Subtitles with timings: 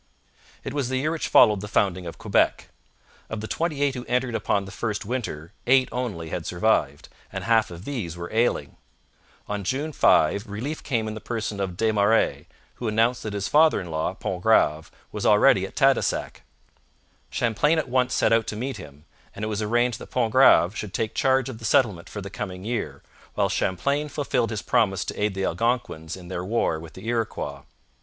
[0.63, 2.69] It was the year which followed the founding of Quebec.
[3.29, 7.43] Of the twenty eight who entered upon the first winter eight only had survived, and
[7.43, 8.77] half of these were ailing.
[9.47, 13.47] On June 5 relief came in the person of Des Marais, who announced that his
[13.47, 16.41] father in law, Pontgrave, was already at Tadoussac.
[17.29, 19.05] Champlain at once set out to meet him,
[19.35, 22.65] and it was arranged that Pontgrave should take charge of the settlement for the coming
[22.65, 23.03] year,
[23.35, 27.61] while Champlain fulfilled his promise to aid the Algonquins in their war with the Iroquois.